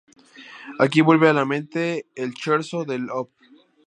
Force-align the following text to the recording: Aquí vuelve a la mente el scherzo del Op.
Aquí 0.79 1.01
vuelve 1.01 1.29
a 1.29 1.33
la 1.33 1.45
mente 1.45 2.07
el 2.15 2.31
scherzo 2.33 2.85
del 2.85 3.11
Op. 3.11 3.29